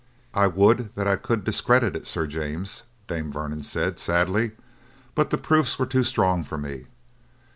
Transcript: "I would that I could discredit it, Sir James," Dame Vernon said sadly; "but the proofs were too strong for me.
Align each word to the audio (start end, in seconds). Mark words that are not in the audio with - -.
"I 0.33 0.47
would 0.47 0.95
that 0.95 1.05
I 1.05 1.15
could 1.15 1.43
discredit 1.43 1.95
it, 1.95 2.07
Sir 2.07 2.25
James," 2.25 2.81
Dame 3.05 3.31
Vernon 3.31 3.61
said 3.61 3.99
sadly; 3.99 4.53
"but 5.13 5.29
the 5.29 5.37
proofs 5.37 5.77
were 5.77 5.85
too 5.85 6.03
strong 6.03 6.43
for 6.43 6.57
me. 6.57 6.87